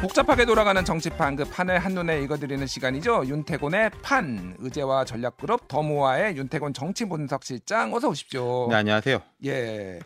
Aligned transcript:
복잡하게 0.00 0.46
돌아가는 0.46 0.82
정치판 0.82 1.36
그 1.36 1.44
판을 1.44 1.78
한눈에 1.78 2.22
읽어드리는 2.22 2.66
시간이죠. 2.66 3.26
윤태곤의 3.26 3.90
판 4.02 4.56
의제와 4.58 5.04
전략그룹 5.04 5.68
더모아의 5.68 6.38
윤태곤 6.38 6.72
정치분석실장 6.72 7.92
어서 7.92 8.08
오십시오. 8.08 8.68
네 8.70 8.76
안녕하세요. 8.76 9.20
예. 9.44 10.00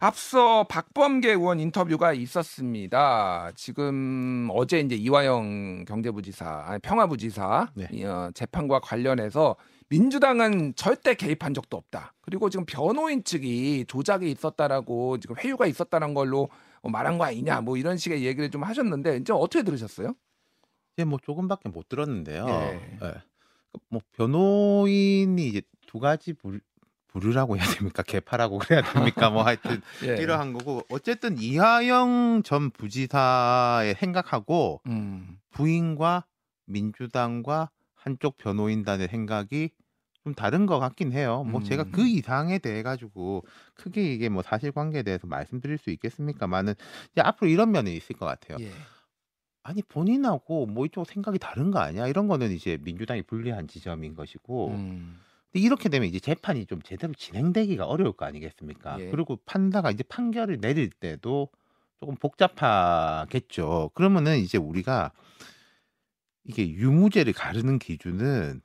앞서 0.00 0.64
박범계 0.64 1.32
의원 1.32 1.60
인터뷰가 1.60 2.14
있었습니다. 2.14 3.52
지금 3.54 4.48
어제 4.50 4.80
이제 4.80 4.94
이화영 4.94 5.84
경제부지사, 5.86 6.64
아니 6.66 6.78
평화부지사 6.78 7.68
네. 7.74 8.04
어, 8.06 8.30
재판과 8.32 8.80
관련해서 8.80 9.56
민주당은 9.90 10.72
절대 10.74 11.14
개입한 11.14 11.52
적도 11.52 11.76
없다. 11.76 12.14
그리고 12.22 12.48
지금 12.48 12.64
변호인 12.64 13.22
측이 13.24 13.84
조작이 13.88 14.30
있었다라고 14.30 15.18
지금 15.18 15.36
회유가 15.36 15.66
있었다는 15.66 16.14
걸로 16.14 16.48
말한 16.82 17.18
거 17.18 17.24
아니냐, 17.24 17.60
뭐 17.60 17.76
이런 17.76 17.96
식의 17.96 18.24
얘기를 18.24 18.50
좀 18.50 18.62
하셨는데 18.62 19.18
이제 19.18 19.32
어떻게 19.32 19.62
들으셨어요? 19.62 20.14
이제 20.96 21.04
뭐 21.04 21.18
조금밖에 21.22 21.68
못 21.68 21.88
들었는데요. 21.88 22.46
예. 22.48 22.98
예. 23.02 23.14
뭐 23.88 24.00
변호인이 24.12 25.46
이제 25.46 25.62
두 25.86 25.98
가지 26.00 26.32
부류, 26.32 26.60
부류라고 27.08 27.56
해야 27.56 27.64
됩니까? 27.66 28.02
개파라고 28.02 28.58
그래야 28.60 28.82
됩니까? 28.82 29.30
뭐 29.30 29.42
하여튼 29.42 29.80
예. 30.04 30.16
이러한 30.22 30.52
거고 30.52 30.82
어쨌든 30.90 31.38
이하영 31.38 32.42
전 32.44 32.70
부지사의 32.70 33.94
생각하고 33.96 34.80
음, 34.86 35.38
부인과 35.50 36.26
민주당과 36.66 37.70
한쪽 37.94 38.36
변호인단의 38.36 39.08
생각이 39.08 39.70
좀 40.28 40.34
다른 40.34 40.66
것 40.66 40.78
같긴 40.78 41.12
해요. 41.12 41.44
뭐 41.44 41.60
음. 41.60 41.64
제가 41.64 41.84
그 41.84 42.06
이상에 42.06 42.58
대해 42.58 42.82
가지고 42.82 43.44
크게 43.74 44.12
이게 44.12 44.28
뭐 44.28 44.42
사실관계에 44.42 45.02
대해서 45.02 45.26
말씀드릴 45.26 45.78
수 45.78 45.90
있겠습니까만은 45.90 46.74
이제 47.12 47.22
앞으로 47.22 47.50
이런 47.50 47.72
면이 47.72 47.96
있을 47.96 48.16
것 48.16 48.26
같아요. 48.26 48.58
예. 48.60 48.70
아니 49.62 49.82
본인하고 49.82 50.66
뭐 50.66 50.84
이쪽 50.86 51.06
생각이 51.06 51.38
다른 51.38 51.70
거 51.70 51.78
아니야? 51.78 52.06
이런 52.08 52.28
거는 52.28 52.52
이제 52.52 52.78
민주당이 52.82 53.22
불리한 53.22 53.68
지점인 53.68 54.14
것이고 54.14 54.68
음, 54.68 55.18
근데 55.50 55.64
이렇게 55.64 55.88
되면 55.88 56.08
이제 56.08 56.20
재판이 56.20 56.66
좀 56.66 56.82
제대로 56.82 57.14
진행되기가 57.14 57.86
어려울 57.86 58.12
거 58.12 58.26
아니겠습니까? 58.26 59.00
예. 59.00 59.10
그리고 59.10 59.36
판사가 59.46 59.90
이제 59.90 60.02
판결을 60.02 60.60
내릴 60.60 60.90
때도 60.90 61.48
조금 62.00 62.16
복잡하겠죠. 62.16 63.90
그러면은 63.94 64.38
이제 64.38 64.58
우리가 64.58 65.12
이게 66.44 66.68
유무죄를 66.70 67.32
가르는 67.32 67.78
기준은 67.78 68.62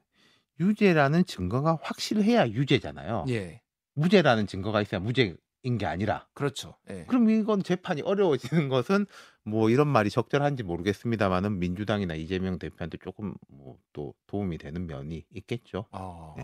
유죄라는 0.59 1.25
증거가 1.25 1.77
확실해야 1.81 2.49
유죄잖아요. 2.49 3.25
예. 3.29 3.61
무죄라는 3.95 4.47
증거가 4.47 4.81
있어야 4.81 4.99
무죄인 4.99 5.37
게 5.79 5.85
아니라 5.85 6.27
그렇죠. 6.33 6.75
예. 6.89 7.05
그럼 7.07 7.29
이건 7.29 7.63
재판이 7.63 8.01
어려워지는 8.01 8.69
것은 8.69 9.05
뭐 9.43 9.69
이런 9.69 9.87
말이 9.87 10.09
적절한지 10.09 10.63
모르겠습니다만은 10.63 11.59
민주당이나 11.59 12.15
이재명 12.15 12.57
대표한테 12.59 12.97
조금 13.03 13.33
뭐 13.47 13.77
또 13.93 14.13
도움이 14.27 14.57
되는 14.57 14.87
면이 14.87 15.23
있겠죠. 15.35 15.85
아, 15.91 16.33
네. 16.35 16.43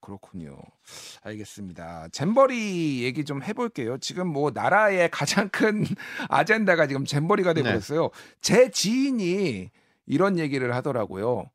그렇군요. 0.00 0.58
알겠습니다. 1.22 2.08
잼버리 2.12 3.04
얘기 3.04 3.24
좀 3.24 3.42
해볼게요. 3.42 3.98
지금 3.98 4.26
뭐 4.28 4.50
나라의 4.50 5.10
가장 5.12 5.50
큰 5.50 5.84
아젠다가 6.28 6.86
지금 6.86 7.04
잼버리가 7.04 7.52
네. 7.52 7.62
돼버렸어요. 7.62 8.10
제 8.40 8.70
지인이 8.70 9.70
이런 10.06 10.38
얘기를 10.38 10.74
하더라고요. 10.74 11.50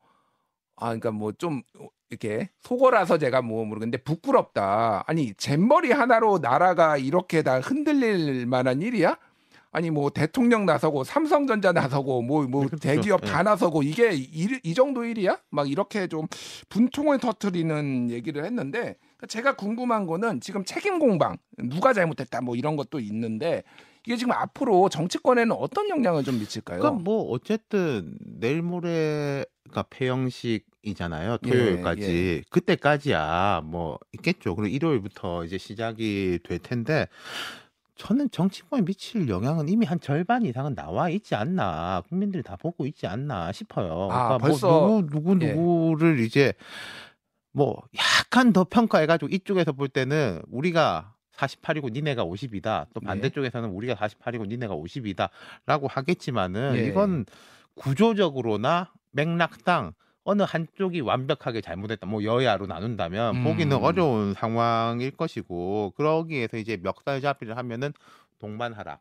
아, 0.76 0.86
그러니까 0.86 1.10
뭐 1.12 1.32
좀 1.32 1.62
이렇게 2.10 2.48
속어라서 2.60 3.18
제가 3.18 3.42
뭐 3.42 3.64
모르겠는데 3.64 3.98
부끄럽다. 4.04 5.04
아니 5.06 5.34
잼버리 5.34 5.90
하나로 5.92 6.38
나라가 6.38 6.96
이렇게 6.96 7.42
다 7.42 7.58
흔들릴 7.58 8.46
만한 8.46 8.82
일이야? 8.82 9.16
아니 9.72 9.90
뭐 9.90 10.10
대통령 10.10 10.64
나서고 10.66 11.02
삼성전자 11.02 11.72
나서고 11.72 12.22
뭐뭐 12.22 12.66
그렇죠. 12.66 12.76
대기업 12.76 13.22
예. 13.24 13.26
다 13.26 13.42
나서고 13.42 13.82
이게 13.82 14.12
이, 14.14 14.48
이 14.62 14.74
정도 14.74 15.04
일이야? 15.04 15.38
막 15.50 15.68
이렇게 15.68 16.06
좀 16.06 16.28
분통을 16.68 17.18
터트리는 17.18 18.10
얘기를 18.10 18.44
했는데 18.44 18.78
그러니까 19.16 19.26
제가 19.28 19.56
궁금한 19.56 20.06
거는 20.06 20.40
지금 20.40 20.64
책임 20.64 21.00
공방 21.00 21.36
누가 21.58 21.92
잘못했다 21.92 22.40
뭐 22.40 22.54
이런 22.54 22.76
것도 22.76 23.00
있는데 23.00 23.64
이게 24.06 24.16
지금 24.16 24.32
앞으로 24.32 24.88
정치권에는 24.90 25.50
어떤 25.56 25.88
영향을 25.88 26.22
좀 26.22 26.38
미칠까요? 26.38 26.78
그러니까 26.78 27.02
뭐 27.02 27.24
어쨌든 27.32 28.16
내일 28.24 28.62
모레 28.62 29.44
가 29.74 29.82
폐영식이잖아요. 29.90 31.38
예, 31.44 31.50
토요일까지 31.50 32.44
그때까지야 32.50 33.62
뭐 33.64 33.98
있겠죠. 34.14 34.54
그리고 34.54 34.74
일요일부터 34.74 35.44
이제 35.44 35.58
시작이 35.58 36.38
될 36.44 36.58
텐데 36.60 37.08
저는 37.96 38.30
정치권에 38.30 38.84
미칠 38.84 39.28
영향은 39.28 39.68
이미 39.68 39.84
한 39.86 40.00
절반 40.00 40.44
이상은 40.44 40.74
나와 40.74 41.10
있지 41.10 41.34
않나 41.34 42.02
국민들이 42.08 42.42
다 42.42 42.56
보고 42.56 42.86
있지 42.86 43.06
않나 43.06 43.52
싶어요. 43.52 44.08
아, 44.10 44.28
그러니까 44.28 44.38
벌써- 44.38 44.86
뭐 44.86 45.00
누구 45.02 45.34
누구 45.34 45.44
예. 45.44 45.52
누구를 45.52 46.20
이제 46.20 46.54
뭐 47.52 47.82
약간 47.96 48.52
더 48.52 48.64
평가해가지고 48.64 49.28
이쪽에서 49.32 49.72
볼 49.72 49.88
때는 49.88 50.40
우리가 50.50 51.12
48이고 51.36 51.90
니네가 51.92 52.24
50이다. 52.24 52.86
또 52.94 53.00
네. 53.00 53.06
반대쪽에서는 53.06 53.68
우리가 53.70 53.94
48이고 53.94 54.46
니네가 54.48 54.74
50이다 54.76 55.30
라고 55.66 55.86
하겠지만은 55.88 56.76
예. 56.76 56.86
이건 56.86 57.26
구조적으로나 57.74 58.92
맥락상 59.14 59.92
어느 60.24 60.42
한쪽이 60.42 61.00
완벽하게 61.00 61.60
잘못했다. 61.60 62.06
뭐 62.06 62.24
여야로 62.24 62.66
나눈다면 62.66 63.36
음. 63.36 63.44
보기는 63.44 63.76
어려운 63.76 64.34
상황일 64.34 65.10
것이고 65.12 65.92
그러기에서 65.96 66.56
이제 66.56 66.76
멱살 66.78 67.20
잡기를 67.20 67.56
하면은 67.58 67.92
동반하라. 68.38 69.00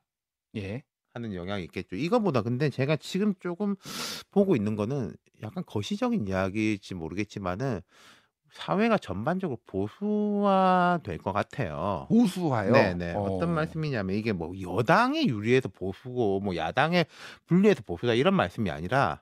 예. 0.57 0.83
하는 1.13 1.33
영향이 1.35 1.63
있겠죠. 1.65 1.95
이거보다 1.95 2.41
근데 2.41 2.69
제가 2.69 2.95
지금 2.97 3.33
조금 3.39 3.75
보고 4.31 4.55
있는 4.55 4.75
거는 4.75 5.13
약간 5.43 5.63
거시적인 5.65 6.27
이야기일지 6.27 6.95
모르겠지만은 6.95 7.81
사회가 8.51 8.97
전반적으로 8.99 9.57
보수화 9.65 10.99
될 11.03 11.17
것 11.19 11.31
같아요. 11.33 12.05
보수화요. 12.09 12.71
네네. 12.71 13.13
어... 13.15 13.37
떤 13.39 13.53
말씀이냐면 13.53 14.15
이게 14.15 14.31
뭐 14.33 14.53
여당에 14.59 15.25
유리해서 15.25 15.69
보수고 15.69 16.39
뭐 16.39 16.55
야당에 16.55 17.05
불리해서 17.45 17.81
보수다 17.83 18.13
이런 18.13 18.35
말씀이 18.35 18.69
아니라 18.69 19.21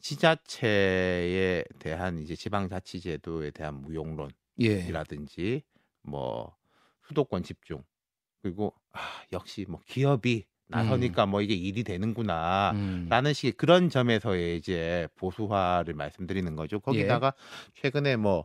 지자체에 0.00 1.64
대한 1.78 2.18
이제 2.18 2.36
지방자치제도에 2.36 3.50
대한 3.50 3.80
무용론이라든지 3.82 5.42
예. 5.42 5.62
뭐 6.02 6.56
수도권 7.06 7.42
집중 7.42 7.82
그리고 8.42 8.74
아, 8.92 9.00
역시 9.32 9.66
뭐 9.68 9.80
기업이 9.86 10.44
나서니까 10.68 11.26
뭐 11.26 11.42
이게 11.42 11.54
일이 11.54 11.84
되는구나. 11.84 12.72
음. 12.74 13.06
라는 13.08 13.32
식의 13.32 13.52
그런 13.52 13.88
점에서의 13.88 14.56
이제 14.56 15.08
보수화를 15.16 15.94
말씀드리는 15.94 16.56
거죠. 16.56 16.80
거기다가 16.80 17.34
최근에 17.74 18.16
뭐 18.16 18.44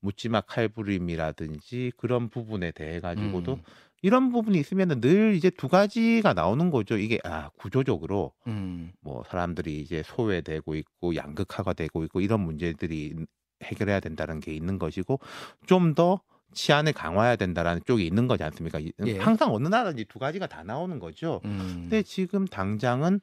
묻지마 0.00 0.42
칼부림이라든지 0.42 1.92
그런 1.96 2.28
부분에 2.28 2.72
대해 2.72 3.00
가지고도 3.00 3.54
음. 3.54 3.62
이런 4.02 4.30
부분이 4.32 4.58
있으면은 4.58 5.00
늘 5.00 5.34
이제 5.36 5.48
두 5.48 5.68
가지가 5.68 6.34
나오는 6.34 6.70
거죠. 6.70 6.98
이게 6.98 7.18
아 7.24 7.50
구조적으로 7.56 8.32
음. 8.48 8.92
뭐 9.00 9.22
사람들이 9.30 9.80
이제 9.80 10.02
소외되고 10.04 10.74
있고 10.74 11.14
양극화가 11.14 11.72
되고 11.72 12.02
있고 12.04 12.20
이런 12.20 12.40
문제들이 12.40 13.14
해결해야 13.62 14.00
된다는 14.00 14.40
게 14.40 14.52
있는 14.52 14.78
것이고 14.78 15.20
좀 15.66 15.94
더 15.94 16.20
치안을 16.54 16.92
강화해야 16.92 17.36
된다라는 17.36 17.80
쪽이 17.86 18.04
있는 18.06 18.26
거지 18.28 18.42
않습니까? 18.44 18.78
이- 18.78 18.92
예. 19.06 19.18
항상 19.18 19.54
어느 19.54 19.68
나라든지 19.68 20.04
두 20.04 20.18
가지가 20.18 20.48
다 20.48 20.62
나오는 20.62 20.98
거죠. 20.98 21.40
음. 21.46 21.78
근데 21.82 22.02
지금 22.02 22.44
당장은 22.46 23.20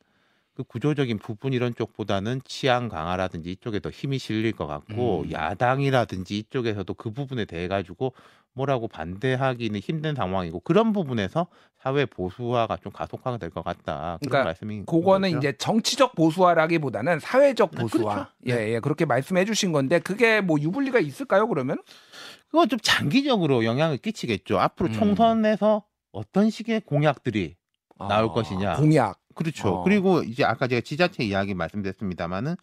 그 0.59 0.64
구조적인 0.66 1.20
부분 1.20 1.53
이런 1.53 1.74
쪽보다는 1.74 2.42
치안 2.44 2.90
강화라든지 2.90 3.50
이쪽에 3.50 3.80
더 3.80 3.90
힘이 3.90 4.18
실릴 4.18 4.52
것 4.52 4.68
같고 4.68 5.22
음. 5.22 5.31
야당이라든지 5.31 6.38
이쪽에서도 6.38 6.94
그 6.96 7.12
부분에 7.12 7.46
대해 7.46 7.70
가지고 7.70 8.12
뭐라고 8.52 8.90
반대하기는 8.90 9.80
힘든 9.80 10.16
상황이고 10.16 10.59
그런 10.59 10.92
부분에서 10.92 11.47
사회 11.81 12.06
보수화가 12.06 12.75
좀 12.84 12.92
가속화가 12.92 13.38
될 13.38 13.52
것 13.52 13.64
같다 13.64 14.17
그런 14.20 14.29
그러니까 14.29 14.44
말씀이 14.44 14.84
그거는 14.85 15.38
이제 15.38 15.53
정치적 15.58 16.16
보수화라기보다는 16.16 17.22
사회적 17.22 17.72
아, 17.78 17.82
보수화. 17.82 18.14
그렇죠. 18.14 18.29
예, 18.50 18.73
예. 18.73 18.79
그렇게 18.82 19.06
말씀해 19.06 19.46
주신 19.46 19.72
건데 19.72 20.00
그게 20.00 20.41
뭐 20.41 20.59
유불리가 20.59 21.00
있을까요, 21.00 21.47
그러면? 21.47 21.78
그건 22.52 22.67
좀 22.67 22.79
장기적으로 22.84 23.64
영향을 23.64 23.96
끼치겠죠. 23.96 24.59
앞으로 24.59 24.90
음. 24.90 24.91
총선에서 24.94 25.85
어떤 26.11 26.50
식의 26.50 26.82
공약들이 26.82 27.56
나올 28.09 28.26
아, 28.26 28.34
것이냐. 28.34 28.73
공약. 28.76 29.20
그렇죠. 29.40 29.70
어. 29.70 29.84
그리고 29.84 30.22
이제 30.24 30.44
아까 30.44 30.68
제가 30.68 30.82
지자체 30.82 31.24
이야기 31.24 31.53
말씀드렸습니다마는 31.53 32.56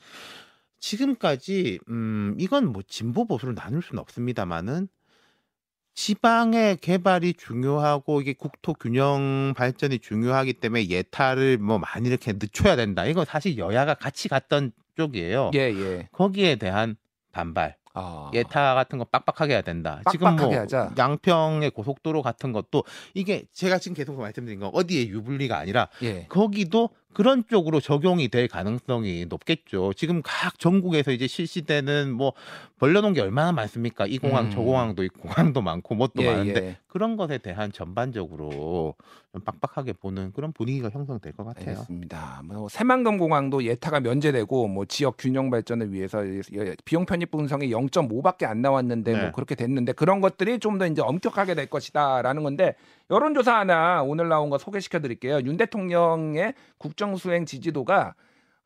지금까지 0.79 1.79
음 1.89 2.37
이건 2.39 2.73
뭐 2.73 2.83
진보 2.87 3.27
보수로 3.27 3.55
나눌 3.55 3.83
수는 3.83 3.99
없습니다마는 4.01 4.89
지방의 5.95 6.77
개발이 6.77 7.33
중요하고 7.35 8.21
이게 8.21 8.35
국토 8.35 8.75
균형 8.75 9.55
발전이 9.57 10.01
중요하기 10.01 10.53
때문에 10.55 10.91
예타를 10.91 11.57
뭐 11.57 11.79
많이 11.79 12.09
이렇게 12.09 12.35
늦춰야 12.35 12.77
된다. 12.77 13.07
이건 13.07 13.25
사실 13.25 13.57
여야가 13.57 13.95
같이 13.95 14.29
갔던 14.29 14.73
쪽이에요. 14.97 15.53
예, 15.55 15.61
예. 15.61 16.09
거기에 16.13 16.57
대한 16.57 16.97
반발. 17.33 17.77
아. 17.97 18.31
예타 18.35 18.75
같은 18.75 18.99
거 18.99 19.05
빡빡하게 19.05 19.55
해야 19.55 19.63
된다. 19.63 20.03
지금 20.11 20.37
뭐 20.37 20.55
하자. 20.55 20.93
양평의 20.97 21.71
고속도로 21.71 22.23
같은 22.23 22.53
것도 22.53 22.85
이게 23.15 23.45
제가 23.53 23.79
지금 23.79 23.95
계속 23.97 24.19
말씀드린 24.21 24.61
건 24.61 24.71
어디에 24.73 25.09
유불리가 25.09 25.57
아니라 25.57 25.89
예. 26.03 26.27
거기도 26.29 26.91
그런 27.17 27.45
쪽으로 27.49 27.81
적용이 27.81 28.29
될 28.29 28.47
가능성이 28.47 29.25
높겠죠. 29.25 29.95
지금 29.95 30.21
각 30.23 30.59
전국에서 30.59 31.13
이제 31.13 31.27
실시되는 31.27 32.13
뭐 32.13 32.35
벌려놓은 32.79 33.15
게 33.15 33.23
얼마나 33.23 33.53
많습니까? 33.53 34.07
이 34.07 34.19
공항, 34.19 34.45
음. 34.45 34.51
저 34.51 34.61
공항도 34.61 35.03
있고 35.05 35.23
공항도 35.23 35.63
많고 35.63 35.95
뭣도 35.95 36.23
예, 36.23 36.27
많은데 36.31 36.63
예. 36.63 36.77
그런 36.89 37.17
것에 37.17 37.39
대한 37.39 37.73
전반적으로 37.73 38.97
좀 39.33 39.41
빡빡하게 39.41 39.95
보는 39.95 40.33
그런 40.33 40.53
분위기가 40.53 40.91
형성될 40.91 41.33
것 41.33 41.45
같아요. 41.45 41.71
알겠습니다. 41.71 42.43
뭐 42.45 42.69
새만금 42.69 43.17
공항도 43.17 43.65
예타가 43.65 44.01
면제되고 44.01 44.69
뭐 44.69 44.85
지역 44.85 45.17
균형 45.19 45.49
발전을 45.49 45.93
위해서 45.95 46.19
비용 46.85 47.07
편입 47.07 47.31
분성이 47.31 47.71
0.5밖에 47.71 48.45
안 48.45 48.61
나왔는데 48.61 49.13
네. 49.13 49.23
뭐 49.23 49.33
그렇게 49.33 49.55
됐는데 49.55 49.93
그런 49.93 50.21
것들이 50.21 50.59
좀 50.59 50.77
더 50.77 50.87
이제 50.87 51.01
엄격하게 51.01 51.55
될 51.55 51.71
것이다라는 51.71 52.43
건데 52.43 52.75
여론조사 53.11 53.59
하나 53.61 54.03
오늘 54.03 54.29
나온 54.29 54.51
거 54.51 54.59
소개시켜 54.59 55.01
드릴게요. 55.01 55.41
윤 55.45 55.57
대통령의 55.57 56.55
국정 56.79 57.17
수행 57.17 57.47
지지도가 57.47 58.15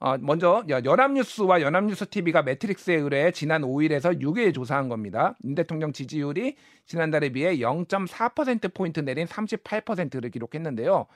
어, 0.03 0.17
먼저 0.17 0.65
여- 0.71 0.81
연합뉴스와 0.83 1.61
연합뉴스 1.61 2.09
TV가 2.09 2.43
매트릭스에 2.43 2.95
의뢰 2.95 3.31
지난 3.33 3.61
5일에서 3.61 4.19
6일 4.23 4.55
조사한 4.55 4.89
겁니다. 4.89 5.35
윤 5.45 5.55
대통령 5.55 5.93
지지율이 5.93 6.57
지난달에 6.87 7.29
비해 7.29 7.59
0.4% 7.59 8.73
포인트 8.73 9.01
내린 9.01 9.27
38%를 9.27 10.31
기록했는데요. 10.31 11.07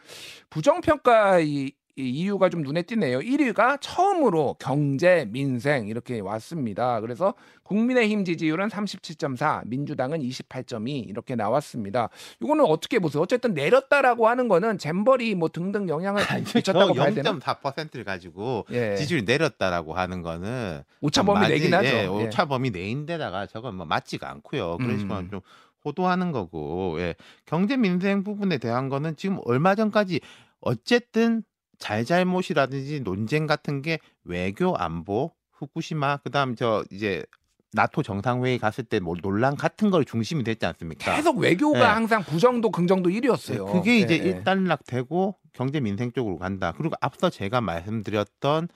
부정평가 0.51 1.41
이, 1.41 1.73
이 1.97 2.09
이유가 2.11 2.49
좀 2.49 2.63
눈에 2.63 2.83
띄네요. 2.83 3.21
1위가 3.21 3.79
처음으로 3.81 4.57
경제, 4.59 5.27
민생 5.31 5.87
이렇게 5.87 6.19
왔습니다. 6.19 7.01
그래서 7.01 7.35
국민의힘 7.63 8.25
지지율은 8.25 8.67
37.4, 8.67 9.63
민주당은 9.67 10.19
28.2 10.21 11.09
이렇게 11.09 11.37
나왔습니다. 11.37 12.09
이거는 12.43 12.65
어떻게 12.65 12.99
보세요? 12.99 13.23
어쨌든 13.23 13.55
내렸다라고 13.55 14.27
하는 14.27 14.49
거는 14.49 14.79
잼버리 14.79 15.37
뭐 15.37 15.49
등등 15.49 15.89
영향을 15.89 16.25
미쳤다고 16.57 16.95
봐야 16.95 17.13
되나? 17.15 17.31
0.4%를 17.39 18.03
가지고 18.03 18.67
예. 18.73 18.97
지지율이 18.97 19.25
내렸다라고 19.25 19.95
하는 19.95 20.23
거는 20.23 20.83
오차 21.01 21.21
좀 21.21 21.27
범위 21.27 21.41
많이- 21.43 21.55
내긴 21.55 21.75
하죠. 21.75 21.87
예, 21.87 22.03
예. 22.03 22.07
오차 22.07 22.47
범위 22.47 22.71
내인데다가 22.71 23.47
저건 23.47 23.77
뭐 23.77 23.87
맞지가 23.87 24.29
않고요. 24.31 24.79
그런 24.79 24.99
음. 25.09 25.29
좀 25.31 25.41
호도하는 25.85 26.33
거고 26.33 26.97
예. 26.99 27.15
경제 27.47 27.77
민생 27.77 28.25
부분에 28.25 28.59
대한 28.59 28.89
거는 28.89 29.15
지금 29.15 29.39
얼마 29.45 29.77
전까지 29.77 30.21
어쨌든 30.61 31.45
잘잘못이라든지 31.85 33.01
논쟁 33.01 33.47
같은 33.47 33.83
게 33.83 33.99
외교 34.25 34.75
안보 34.75 35.33
후쿠시마 35.53 36.17
그다음 36.19 36.57
저 36.57 36.83
이제 36.91 37.23
나토 37.75 38.03
정상회의 38.03 38.59
갔을 38.59 38.85
때 38.85 39.01
뭐 39.01 39.15
논란 39.21 39.55
같은 39.55 39.91
걸 39.91 40.05
중심이 40.07 40.43
됐지 40.45 40.65
않습니까? 40.65 41.15
계속 41.15 41.37
외교가 41.37 41.81
예. 41.81 41.85
항상 41.85 42.23
부정도 42.25 42.71
긍정도 42.71 43.11
1위였어요. 43.11 43.71
그게 43.71 43.99
이제 43.99 44.19
예, 44.19 44.25
예. 44.25 44.29
일단락되고 44.29 45.37
경제 45.53 45.81
민생 45.81 46.11
쪽으로 46.11 46.39
간다. 46.39 46.73
그리고 46.75 46.95
앞서 47.03 47.29
제가 47.29 47.61
말씀드렸던 47.61 48.69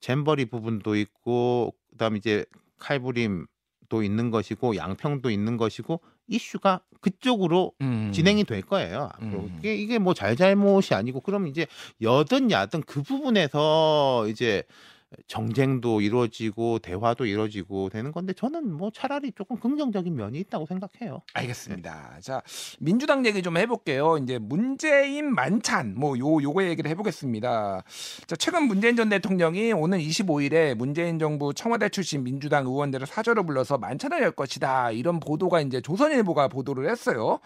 잼버리 0.00 0.46
부분도 0.46 0.96
있고 0.96 1.74
그다음 1.90 2.16
이제 2.16 2.46
칼부림도 2.78 4.02
있는 4.02 4.30
것이고 4.30 4.76
양평도 4.76 5.28
있는 5.30 5.58
것이고 5.58 6.00
이슈가 6.30 6.80
그쪽으로 7.00 7.72
음. 7.80 8.10
진행이 8.14 8.44
될 8.44 8.62
거예요. 8.62 9.10
앞으로 9.14 9.40
음. 9.40 9.56
이게 9.58 9.74
이게 9.74 9.98
뭐 9.98 10.14
잘잘못이 10.14 10.94
아니고 10.94 11.20
그럼 11.20 11.46
이제 11.46 11.66
여든 12.00 12.50
야든 12.50 12.82
그 12.82 13.02
부분에서 13.02 14.26
이제 14.28 14.62
정쟁도 15.26 16.00
이루어지고 16.00 16.78
대화도 16.78 17.26
이루어지고 17.26 17.88
되는 17.88 18.12
건데 18.12 18.32
저는 18.32 18.72
뭐 18.72 18.90
차라리 18.92 19.32
조금 19.32 19.58
긍정적인 19.58 20.14
면이 20.14 20.38
있다고 20.40 20.66
생각해요. 20.66 21.22
알겠습니다. 21.34 22.18
자, 22.20 22.42
민주당 22.78 23.26
얘기 23.26 23.42
좀 23.42 23.56
해볼게요. 23.56 24.18
이제 24.18 24.38
문재인 24.38 25.34
만찬, 25.34 25.94
뭐, 25.96 26.16
요, 26.18 26.42
요거 26.42 26.64
얘기를 26.64 26.88
해보겠습니다. 26.90 27.82
자, 28.26 28.36
최근 28.36 28.64
문재인 28.64 28.94
전 28.96 29.08
대통령이 29.08 29.72
오는 29.72 29.98
25일에 29.98 30.74
문재인 30.74 31.18
정부 31.18 31.52
청와대 31.54 31.88
출신 31.88 32.22
민주당 32.22 32.66
의원들을 32.66 33.06
사저로 33.06 33.44
불러서 33.44 33.78
만찬을 33.78 34.22
열 34.22 34.30
것이다. 34.30 34.92
이런 34.92 35.18
보도가 35.18 35.60
이제 35.60 35.80
조선일보가 35.80 36.48
보도를 36.48 36.88
했어요. 36.88 37.40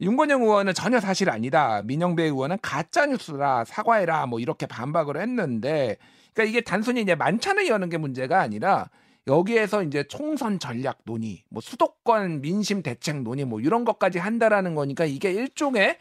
윤건영 0.00 0.42
의원은 0.42 0.74
전혀 0.74 1.00
사실 1.00 1.30
아니다. 1.30 1.82
민영배 1.84 2.24
의원은 2.24 2.58
가짜 2.60 3.06
뉴스라 3.06 3.64
사과해라. 3.64 4.26
뭐 4.26 4.40
이렇게 4.40 4.66
반박을 4.66 5.16
했는데, 5.16 5.96
그러니까 6.36 6.44
이게 6.44 6.60
단순히 6.60 7.00
이제 7.00 7.14
만찬을 7.14 7.66
여는 7.66 7.88
게 7.88 7.96
문제가 7.96 8.40
아니라 8.40 8.90
여기에서 9.26 9.82
이제 9.82 10.04
총선 10.06 10.58
전략 10.58 10.98
논의, 11.04 11.42
뭐 11.48 11.62
수도권 11.62 12.42
민심 12.42 12.82
대책 12.82 13.22
논의, 13.22 13.46
뭐 13.46 13.58
이런 13.60 13.86
것까지 13.86 14.18
한다라는 14.18 14.74
거니까 14.74 15.06
이게 15.06 15.32
일종의 15.32 15.96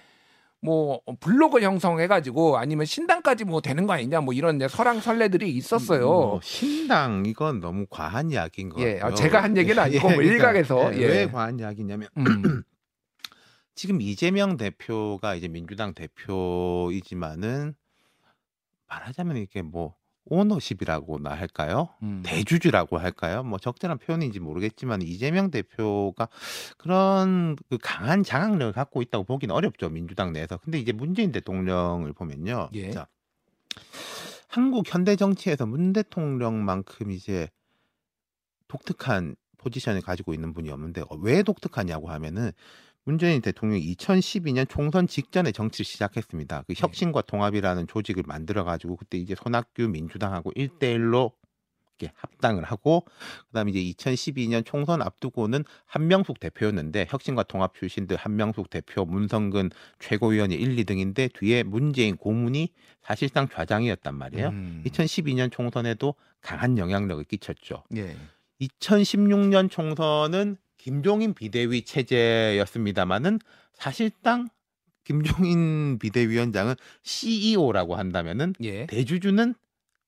뭐 0.62 1.00
블로그 1.22 1.62
형성해가지고 1.62 2.58
아니면 2.58 2.86
신당까지 2.86 3.46
뭐 3.46 3.62
되는 3.62 3.88
거 3.88 3.94
아니냐, 3.94 4.22
뭐 4.22 4.34
이런 4.34 4.58
이제 4.58 4.68
설랑 4.68 5.00
설레들이 5.00 5.50
있었어요. 5.52 6.06
뭐 6.06 6.40
신당 6.44 7.24
이건 7.26 7.62
너무 7.62 7.86
과한 7.90 8.30
이야기인 8.32 8.70
것 8.70 8.82
예. 8.82 9.00
아, 9.02 9.14
제가 9.14 9.42
한 9.42 9.56
얘기는 9.56 9.82
아니고 9.82 10.10
뭐 10.10 10.22
일각에서, 10.22 10.94
예, 10.96 10.98
예. 10.98 11.08
왜 11.08 11.28
과한 11.28 11.60
이야기냐면 11.60 12.10
음, 12.18 12.64
지금 13.74 14.02
이재명 14.02 14.58
대표가 14.58 15.36
이제 15.36 15.48
민주당 15.48 15.94
대표이지만은 15.94 17.74
말하자면 18.88 19.38
이게 19.38 19.62
뭐 19.62 19.96
오너십이라고나 20.26 21.32
할까요? 21.32 21.90
음. 22.02 22.24
대주주라고 22.26 22.98
할까요? 22.98 23.44
뭐 23.44 23.60
적절한 23.60 24.00
표현인지 24.00 24.40
모르겠지만 24.40 25.02
이재명 25.02 25.52
대표가 25.52 26.30
그런 26.78 27.56
그 27.70 27.78
강한 27.82 28.24
장악력을 28.24 28.74
갖고 28.74 29.02
있다고 29.02 29.24
보기는 29.24 29.54
어렵죠 29.54 29.90
민주당 29.90 30.34
내에서. 30.34 30.58
근데 30.58 30.80
이제 30.80 30.92
문재인 30.92 31.32
대통령을 31.32 32.14
보면요. 32.14 32.70
예. 32.74 32.92
자, 32.92 33.08
한국 34.48 34.92
현대 34.92 35.16
정치에서 35.16 35.66
문 35.66 35.94
대통령만큼 35.94 37.12
이제 37.12 37.50
독특한 38.68 39.36
포지션을 39.58 40.02
가지고 40.02 40.34
있는 40.34 40.54
분이 40.54 40.70
없는데 40.70 41.02
어, 41.02 41.16
왜 41.22 41.44
독특하냐고 41.44 42.10
하면은 42.10 42.52
문재인 43.06 43.42
대통령이 43.42 43.96
2012년 43.96 44.68
총선 44.68 45.08
직전에 45.08 45.52
정치를 45.52 45.86
시작했습니다. 45.86 46.64
그 46.68 46.74
혁신과 46.76 47.22
통합이라는 47.22 47.88
조직을 47.88 48.24
만들어 48.26 48.64
가지고 48.64 48.96
그때 48.96 49.18
이제 49.18 49.36
손학규 49.36 49.88
민주당하고 49.88 50.52
1대1로 50.54 51.32
이렇게 51.98 52.14
합당을 52.18 52.64
하고 52.64 53.06
그다음에 53.48 53.72
이제 53.72 53.80
2012년 53.80 54.66
총선 54.66 55.02
앞두고는 55.02 55.64
한명숙 55.86 56.40
대표였는데 56.40 57.06
혁신과 57.10 57.44
통합 57.44 57.76
출신들 57.76 58.18
한명숙 58.18 58.70
대표, 58.70 59.06
문성근 59.06 59.70
최고위원이 60.00 60.56
1, 60.56 60.76
2등인데 60.78 61.32
뒤에 61.34 61.64
문재인 61.64 62.18
고문이 62.18 62.74
사실상 63.02 63.48
좌장이었단 63.48 64.16
말이에요. 64.16 64.50
음. 64.50 64.84
2012년 64.86 65.52
총선에도 65.52 66.16
강한 66.42 66.78
영향력을 66.78 67.24
끼쳤죠. 67.26 67.84
예. 67.96 68.16
2016년 68.62 69.70
총선은 69.70 70.58
김종인 70.86 71.34
비대위 71.34 71.82
체제였습니다마는 71.82 73.40
사실상 73.74 74.48
김종인 75.04 75.98
비대위원장은 76.00 76.76
CEO라고 77.02 77.96
한다면은 77.96 78.54
예. 78.62 78.86
대주주는 78.86 79.56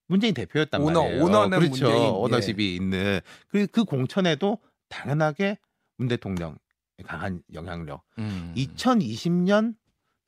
문재인 0.06 0.34
대표였단 0.34 0.80
오너, 0.80 1.02
말이에요. 1.02 1.24
오너는 1.24 1.58
그렇죠. 1.58 1.86
문재인, 1.86 2.04
예. 2.04 2.08
오너십이 2.10 2.76
있는 2.76 3.20
그, 3.48 3.66
그 3.66 3.82
공천에도 3.82 4.58
당연하게 4.88 5.58
문 5.96 6.06
대통령 6.06 6.56
강한 7.04 7.42
영향력. 7.52 8.04
음. 8.18 8.54
2020년 8.56 9.74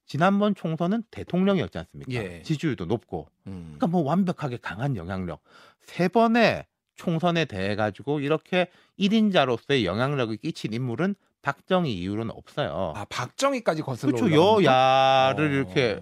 지난번 0.05 0.57
총선은 0.57 1.05
대통령이었지 1.13 1.79
않습니까? 1.79 2.13
예. 2.13 2.43
지지율도 2.43 2.87
높고 2.87 3.29
음. 3.47 3.77
그러니까 3.77 3.87
뭐 3.87 4.03
완벽하게 4.03 4.57
강한 4.57 4.97
영향력. 4.97 5.45
세 5.79 6.09
번의 6.09 6.67
총선에 7.01 7.47
대해 7.47 7.77
가지고 7.77 8.21
이렇게 8.21 8.69
1인자로서의 8.99 9.85
영향력을 9.85 10.37
끼친 10.37 10.75
인물은 10.75 11.15
박정희 11.41 11.91
이후로는 11.95 12.33
없어요. 12.37 12.93
아 12.95 13.07
박정희까지 13.09 13.81
거슬러 13.81 14.13
그렇죠. 14.13 14.63
여야를 14.63 15.47
어. 15.47 15.51
이렇게 15.51 15.99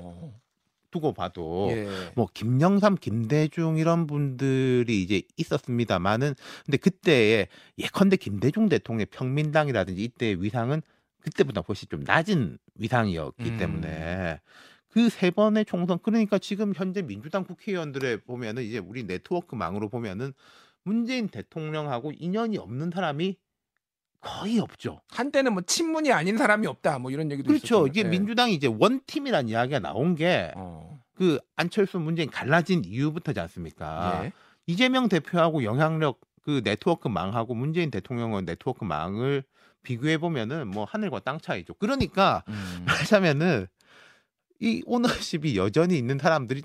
두고 0.90 1.12
봐도 1.12 1.69
예. 1.71 1.87
뭐 2.17 2.26
김영삼, 2.35 2.97
김대중 2.97 3.76
이런 3.78 4.09
분들이 4.09 5.00
이제 5.00 5.23
있었습니다만은 5.37 6.35
근데 6.64 6.76
그때의 6.78 7.47
예컨대 7.78 8.17
김대중 8.17 8.69
대통령의 8.69 9.07
평민당이라든지 9.07 10.02
이때의 10.02 10.43
위상은 10.43 10.83
그때보다 11.21 11.61
훨씬 11.69 11.88
좀 11.88 12.02
낮은 12.05 12.59
위상이었기 12.75 13.50
음. 13.50 13.59
때문에 13.59 14.40
그 14.88 15.11
세 15.11 15.31
번의 15.31 15.64
총선 15.64 15.99
그러니까 16.02 16.38
지금 16.38 16.73
현재 16.75 17.02
민주당 17.02 17.45
국회의원들의 17.45 18.23
보면은 18.23 18.64
이제 18.64 18.78
우리 18.78 19.05
네트워크망으로 19.05 19.88
보면은 19.88 20.33
문재인 20.88 21.28
대통령하고 21.28 22.12
인연이 22.18 22.57
없는 22.57 22.90
사람이 22.90 23.37
거의 24.21 24.59
없죠. 24.59 25.00
한때는 25.11 25.52
뭐 25.52 25.62
친문이 25.62 26.11
아닌 26.12 26.38
사람이 26.38 26.66
없다 26.66 26.99
뭐 26.99 27.11
이런 27.11 27.30
얘기도 27.30 27.49
그렇죠. 27.49 27.64
있었잖아요. 27.64 27.87
이게 27.87 28.00
예. 28.00 28.04
민주당이 28.04 28.54
이제 28.54 28.66
원팀이라는 28.66 29.49
이야기가 29.50 29.78
나온 29.80 30.14
게 30.14 30.52
어. 30.57 30.99
그 31.14 31.38
안철수 31.57 31.99
문재인 31.99 32.30
갈라진 32.30 32.85
이유부터지 32.85 33.38
않습니까? 33.38 34.23
예. 34.25 34.33
이재명 34.66 35.09
대표하고 35.09 35.62
영향력 35.62 36.21
그 36.42 36.62
네트워크 36.64 37.09
망하고 37.09 37.54
문재인 37.54 37.90
대통령의 37.90 38.42
네트워크 38.42 38.85
망을 38.85 39.45
비교해 39.83 40.18
보면은 40.18 40.68
뭐 40.68 40.85
하늘과 40.85 41.21
땅 41.21 41.38
차이죠. 41.38 41.75
그러니까 41.75 42.42
음. 42.49 42.85
말하자면은 42.87 43.66
이 44.61 44.83
오너십이 44.87 45.57
여전히 45.57 45.97
있는 45.99 46.18
사람들이 46.18 46.62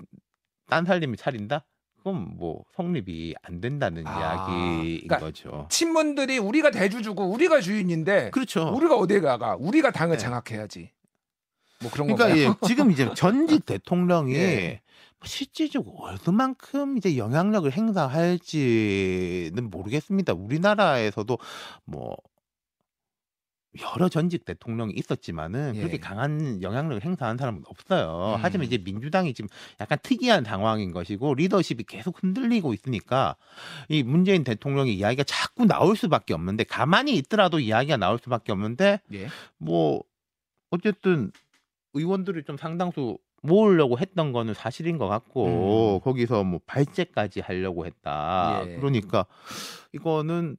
딴 0.67 0.85
살림이 0.85 1.17
차린다? 1.17 1.65
그건 2.03 2.35
뭐 2.35 2.65
성립이 2.75 3.33
안 3.41 3.61
된다는 3.61 4.05
아, 4.05 4.19
이야기인 4.19 5.07
그러니까 5.07 5.19
거죠. 5.19 5.67
친문들이 5.69 6.37
우리가 6.37 6.69
대주주고 6.69 7.31
우리가 7.31 7.61
주인인데 7.61 8.31
그렇죠. 8.31 8.67
우리가 8.75 8.97
어디에 8.97 9.21
가가? 9.21 9.55
우리가 9.57 9.91
당을 9.91 10.17
네. 10.17 10.21
장악해야지. 10.21 10.91
뭐 11.81 11.89
그런 11.89 12.07
그러니까 12.07 12.27
건가요? 12.27 12.57
예, 12.61 12.67
지금 12.67 12.91
이제 12.91 13.09
전직 13.15 13.63
대통령이 13.65 14.35
예. 14.35 14.81
실질적으로 15.23 15.95
얼마만큼 15.99 16.97
이제 16.97 17.15
영향력을 17.15 17.71
행사할지는 17.71 19.69
모르겠습니다. 19.69 20.33
우리나라에서도 20.33 21.37
뭐 21.85 22.17
여러 23.81 24.07
전직 24.07 24.45
대통령이 24.45 24.93
있었지만은 24.93 25.75
예. 25.75 25.79
그렇게 25.79 25.97
강한 25.97 26.61
영향력을 26.61 27.03
행사한 27.03 27.37
사람은 27.37 27.63
없어요. 27.67 28.35
음. 28.37 28.39
하지만 28.41 28.67
이제 28.67 28.77
민주당이 28.77 29.33
지금 29.33 29.49
약간 29.79 29.97
특이한 30.03 30.43
상황인 30.43 30.91
것이고 30.91 31.33
리더십이 31.33 31.83
계속 31.83 32.21
흔들리고 32.21 32.73
있으니까 32.73 33.35
이 33.89 34.03
문재인 34.03 34.43
대통령의 34.43 34.95
이야기가 34.95 35.23
자꾸 35.23 35.65
나올 35.65 35.95
수밖에 35.95 36.33
없는데 36.33 36.65
가만히 36.65 37.15
있더라도 37.17 37.59
이야기가 37.59 37.97
나올 37.97 38.19
수밖에 38.19 38.51
없는데 38.51 38.99
예. 39.13 39.27
뭐 39.57 40.03
어쨌든 40.69 41.31
의원들이 41.93 42.43
좀 42.43 42.57
상당수 42.57 43.17
모으려고 43.41 43.99
했던 43.99 44.31
거는 44.31 44.53
사실인 44.53 44.97
것 44.97 45.07
같고 45.07 45.97
음. 45.97 45.99
거기서 46.03 46.43
뭐 46.43 46.59
발제까지 46.65 47.41
하려고 47.41 47.85
했다. 47.85 48.63
예. 48.67 48.75
그러니까 48.75 49.25
이거는 49.93 50.57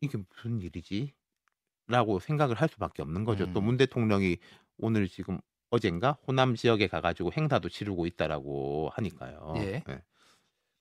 이게 0.00 0.18
무슨 0.18 0.60
일이지? 0.60 1.12
라고 1.92 2.18
생각을 2.18 2.56
할 2.56 2.70
수밖에 2.70 3.02
없는 3.02 3.24
거죠. 3.24 3.44
음. 3.44 3.52
또문 3.52 3.76
대통령이 3.76 4.38
오늘 4.78 5.08
지금 5.08 5.38
어젠가 5.68 6.16
호남 6.26 6.54
지역에 6.54 6.86
가가지고 6.86 7.32
행사도 7.36 7.68
치르고 7.68 8.06
있다라고 8.06 8.90
하니까요. 8.94 9.54
예. 9.58 9.82
네. 9.86 10.02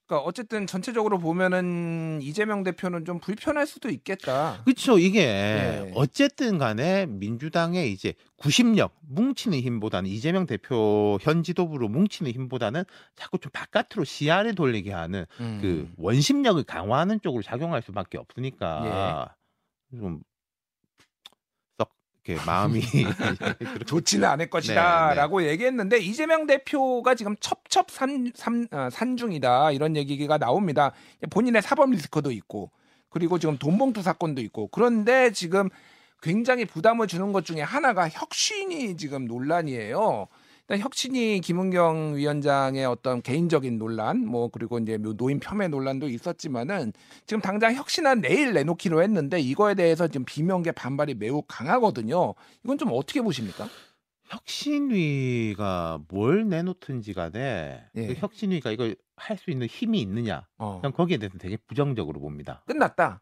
그러니까 0.06 0.26
어쨌든 0.26 0.68
전체적으로 0.68 1.20
보면은 1.20 2.20
이재명 2.22 2.64
대표는 2.64 3.04
좀 3.04 3.20
불편할 3.20 3.68
수도 3.68 3.90
있겠다. 3.90 4.62
그렇죠. 4.64 5.00
이게 5.00 5.22
예. 5.22 5.92
어쨌든 5.96 6.58
간에 6.58 7.08
민주당의 7.08 7.92
이제 7.92 8.14
구심력, 8.38 8.94
뭉치는 9.02 9.60
힘보다는 9.60 10.10
이재명 10.10 10.46
대표 10.46 11.18
현 11.22 11.44
지도부로 11.44 11.90
뭉치는 11.90 12.32
힘보다는 12.32 12.86
자꾸 13.18 13.38
좀 13.38 13.52
바깥으로 13.52 14.06
시야를 14.06 14.56
돌리게 14.56 14.94
하는 14.94 15.26
음. 15.42 15.60
그 15.62 15.92
원심력을 15.98 16.64
강화하는 16.64 17.20
쪽으로 17.20 17.44
작용할 17.44 17.82
수밖에 17.82 18.18
없으니까 18.18 19.36
예. 19.92 19.98
좀썩 19.98 20.31
이렇게 22.24 22.44
마음이 22.46 22.82
좋지는 23.86 24.28
않을 24.28 24.46
네, 24.46 24.50
것이다라고 24.50 25.48
얘기했는데 25.48 25.98
이재명 26.00 26.46
대표가 26.46 27.16
지금 27.16 27.36
첩첩 27.40 27.90
산, 27.90 28.32
산, 28.36 28.68
아, 28.72 28.90
산중이다 28.90 29.72
이런 29.72 29.96
얘기가 29.96 30.38
나옵니다. 30.38 30.92
본인의 31.30 31.62
사법 31.62 31.92
리스크도 31.92 32.32
있고 32.32 32.72
그리고 33.10 33.40
지금 33.40 33.58
돈봉투 33.58 34.02
사건도 34.02 34.42
있고 34.42 34.68
그런데 34.68 35.32
지금 35.32 35.70
굉장히 36.22 36.66
부담을 36.66 37.08
주는 37.08 37.34
것 37.34 37.46
중에 37.46 37.62
하나가 37.62 38.08
혁신이 38.08 38.96
지금 38.98 39.26
논란이에요. 39.26 40.28
혁신이 40.80 41.42
김은경 41.42 42.16
위원장의 42.16 42.86
어떤 42.86 43.22
개인적인 43.22 43.78
논란, 43.78 44.26
뭐 44.26 44.50
그리고 44.50 44.78
이제 44.80 44.98
노인 44.98 45.40
폄훼 45.40 45.68
논란도 45.70 46.08
있었지만은 46.10 46.94
지금 47.26 47.42
당장 47.42 47.74
혁신안 47.76 48.22
내일 48.22 48.54
내놓기로 48.54 49.02
했는데 49.02 49.40
이거에 49.40 49.74
대해서 49.76 50.08
지금 50.08 50.26
비명계 50.26 50.72
반발이 50.74 51.16
매우 51.16 51.42
강하거든요. 51.48 52.34
이건 52.64 52.78
좀 52.78 52.90
어떻게 52.94 53.22
보십니까? 53.22 53.68
혁신위가 54.28 56.00
뭘 56.08 56.48
내놓든지 56.48 57.14
간에 57.14 57.84
예. 57.96 58.08
그 58.08 58.14
혁신위가 58.14 58.72
이걸 58.72 58.96
할 59.16 59.38
수 59.38 59.52
있는 59.52 59.68
힘이 59.68 60.02
있느냐 60.02 60.48
어. 60.58 60.80
그냥 60.82 60.94
거기에 60.94 61.18
대해서 61.18 61.38
되게 61.38 61.56
부정적으로 61.68 62.20
봅니다. 62.20 62.64
끝났다. 62.66 63.22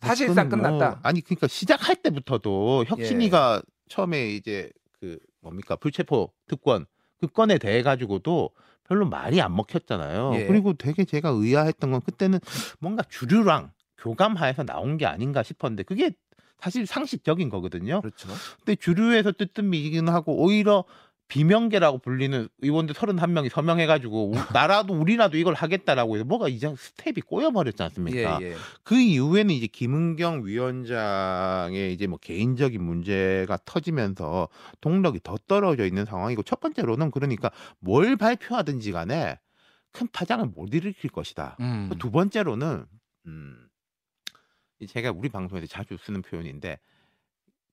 사실상 0.00 0.48
그건 0.48 0.60
뭐- 0.60 0.78
끝났다. 0.78 1.00
아니 1.02 1.20
그러니까 1.22 1.46
시작할 1.48 1.96
때부터도 1.96 2.84
예. 2.86 2.90
혁신위가 2.90 3.62
처음에 3.88 4.30
이제 4.32 4.70
그 5.00 5.18
뭡니까 5.48 5.76
불체포 5.76 6.32
특권 6.46 6.86
그 7.20 7.26
건에 7.26 7.58
대해 7.58 7.82
가지고도 7.82 8.50
별로 8.84 9.08
말이 9.08 9.40
안 9.40 9.54
먹혔잖아요. 9.56 10.32
예. 10.34 10.46
그리고 10.46 10.72
되게 10.74 11.04
제가 11.04 11.30
의아했던 11.30 11.90
건 11.90 12.00
그때는 12.00 12.38
뭔가 12.78 13.02
주류랑 13.08 13.72
교감하에서 13.98 14.64
나온 14.64 14.96
게 14.96 15.06
아닌가 15.06 15.42
싶었는데 15.42 15.82
그게 15.82 16.12
사실 16.58 16.86
상식적인 16.86 17.50
거거든요. 17.50 18.00
그렇죠. 18.00 18.28
근데 18.58 18.76
주류에서 18.76 19.32
뜨뜻미긴 19.32 20.08
하고 20.08 20.42
오히려 20.42 20.84
비명계라고 21.28 21.98
불리는 21.98 22.48
의원들 22.62 22.94
31명이 22.94 23.50
서명해가지고 23.50 24.30
우- 24.30 24.32
나라도 24.56 24.94
우리나라도 24.94 25.36
이걸 25.36 25.54
하겠다라고 25.54 26.16
해서 26.16 26.24
뭐가 26.24 26.48
이제 26.48 26.74
스텝이 26.76 27.20
꼬여버렸지 27.26 27.82
않습니까? 27.82 28.38
예, 28.42 28.46
예. 28.52 28.54
그 28.82 28.98
이후에는 28.98 29.54
이제 29.54 29.66
김은경 29.66 30.46
위원장의 30.46 31.92
이제 31.92 32.06
뭐 32.06 32.18
개인적인 32.18 32.82
문제가 32.82 33.58
터지면서 33.64 34.48
동력이 34.80 35.20
더 35.22 35.36
떨어져 35.46 35.84
있는 35.86 36.04
상황이고 36.04 36.42
첫 36.42 36.60
번째로는 36.60 37.10
그러니까 37.10 37.50
뭘 37.78 38.16
발표하든지 38.16 38.92
간에 38.92 39.38
큰 39.92 40.08
파장을 40.12 40.44
못 40.54 40.74
일으킬 40.74 41.10
것이다. 41.10 41.56
음. 41.60 41.90
두 41.98 42.10
번째로는 42.10 42.84
음, 43.26 43.68
이 44.80 44.86
제가 44.86 45.10
우리 45.10 45.28
방송에서 45.28 45.66
자주 45.66 45.96
쓰는 46.00 46.22
표현인데 46.22 46.78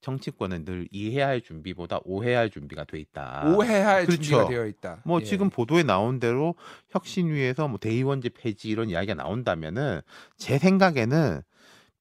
정치권은 0.05 0.65
늘 0.65 0.87
이해할 0.91 1.41
준비보다 1.41 1.99
오해할 2.03 2.51
준비가 2.51 2.83
돼 2.83 2.99
있다. 2.99 3.43
오해할 3.57 4.05
그렇죠. 4.05 4.21
준비가 4.21 4.47
되어 4.47 4.67
있다. 4.67 5.01
뭐 5.03 5.19
예. 5.19 5.25
지금 5.25 5.49
보도에 5.49 5.81
나온 5.81 6.19
대로 6.19 6.53
혁신위에서 6.91 7.67
뭐 7.67 7.79
대의원제 7.79 8.29
폐지 8.29 8.69
이런 8.69 8.91
이야기가 8.91 9.15
나온다면은 9.15 10.01
제 10.37 10.59
생각에는 10.59 11.41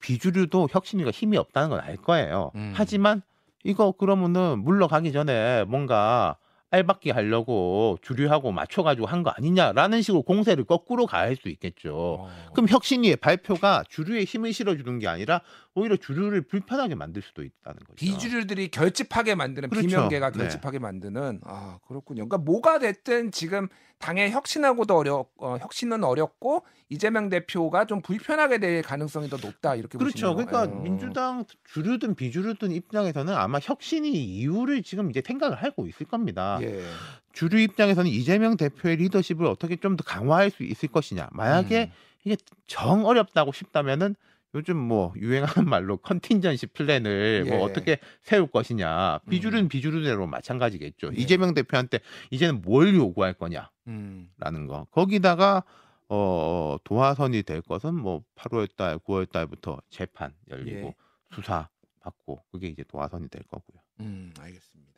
비주류도 0.00 0.68
혁신위가 0.70 1.11
힘이 1.12 1.38
없다는 1.38 1.70
건알 1.70 1.96
거예요. 1.96 2.50
음. 2.56 2.73
하지만 2.76 3.23
이거 3.64 3.92
그러면은 3.92 4.58
물러가기 4.62 5.11
전에 5.12 5.64
뭔가 5.64 6.37
알박기 6.70 7.11
하려고 7.11 7.96
주류하고 8.02 8.50
맞춰가지고 8.50 9.06
한 9.06 9.23
거 9.23 9.30
아니냐라는 9.30 10.02
식으로 10.02 10.23
공세를 10.23 10.64
거꾸로 10.64 11.06
가할 11.06 11.37
수 11.37 11.49
있겠죠. 11.49 12.16
어. 12.20 12.30
그럼 12.52 12.68
혁신위의 12.68 13.16
발표가 13.16 13.84
주류에 13.88 14.25
힘을 14.25 14.52
실어주는 14.52 14.99
게 14.99 15.06
아니라 15.08 15.40
오히려 15.76 15.97
주류를 15.97 16.43
불편하게 16.43 16.95
만들 16.95 17.21
수도 17.23 17.43
있다는 17.43 17.78
거죠. 17.81 17.95
비주류들이 17.97 18.69
결집하게 18.69 19.35
만드는 19.35 19.71
그렇죠. 19.71 19.87
비명계가 19.88 20.31
네. 20.31 20.38
결집하게 20.38 20.78
만드는 20.78 21.40
아 21.45 21.78
그렇군요. 21.88 22.28
그러니까 22.28 22.38
뭐가 22.38 22.78
됐든 22.78 23.33
지금 23.33 23.69
당의 23.99 24.31
혁신하고도 24.31 24.97
어려 24.97 25.26
어, 25.37 25.57
혁신은 25.61 26.04
어렵고 26.04 26.64
이재명 26.90 27.28
대표가 27.28 27.87
좀 27.87 28.02
불편하게 28.02 28.59
될 28.59 28.83
가능성이 28.83 29.28
더 29.28 29.37
높다 29.37 29.75
이렇게 29.75 29.99
그렇죠. 29.99 30.35
보시네요. 30.35 30.35
그러니까 30.47 30.62
어. 30.62 30.81
민주당 30.83 31.45
주류든 31.64 32.14
비주류든 32.14 32.71
입장에서는 32.71 33.35
아마 33.35 33.59
혁신이 33.61 34.11
이유를 34.12 34.83
지금 34.85 35.11
이제 35.11 35.23
생각을 35.26 35.61
하고 35.62 35.87
있을 35.88 36.07
겁니다. 36.07 36.59
예. 36.62 36.85
주류 37.33 37.59
입장에서는 37.59 38.09
이재명 38.11 38.57
대표의 38.57 38.97
리더십을 38.97 39.47
어떻게 39.47 39.75
좀 39.76 39.97
더 39.97 40.04
강화할 40.04 40.50
수 40.50 40.62
있을 40.62 40.88
것이냐. 40.88 41.28
만약에 41.33 41.85
음. 41.85 41.93
이게 42.25 42.37
정 42.66 43.04
어렵다고 43.07 43.52
싶다면은 43.52 44.14
요즘 44.54 44.76
뭐 44.76 45.12
유행하는 45.16 45.68
말로 45.68 45.96
contingency 45.96 46.66
plan을 46.68 47.44
예. 47.46 47.50
뭐 47.50 47.64
어떻게 47.64 47.99
세울 48.23 48.46
것이냐. 48.46 49.20
비주류는 49.28 49.68
비주류대로 49.68 50.26
마찬가지겠죠. 50.26 51.11
예. 51.12 51.20
이재명 51.20 51.54
대표한테 51.54 52.00
이제는 52.30 52.62
뭘 52.62 52.94
요구할 52.94 53.34
거냐라는 53.34 53.68
음. 53.88 54.66
거. 54.68 54.87
거기다가 54.90 55.64
어 56.08 56.76
도화선이 56.84 57.42
될 57.42 57.62
것은 57.62 57.94
뭐 57.94 58.23
8월 58.37 58.68
달, 58.76 58.99
9월 58.99 59.30
달부터 59.30 59.80
재판 59.90 60.32
열리고 60.49 60.88
예. 60.88 60.94
수사 61.34 61.68
받고 62.00 62.44
그게 62.52 62.68
이제 62.68 62.84
도화선이 62.87 63.28
될 63.28 63.42
거고요. 63.44 63.80
음, 64.00 64.32
알겠습니다. 64.38 64.92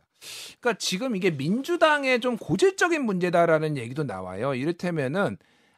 그러니까 0.61 0.79
지금 0.79 1.15
이게 1.15 1.31
민주당의 1.31 2.21
좀 2.21 2.37
고질적인 2.37 3.05
문제다라는 3.05 3.77
얘기도 3.77 4.03
나와요. 4.05 4.55
이를테면은 4.55 5.37